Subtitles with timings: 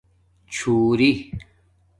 [0.53, 1.09] چُھݸری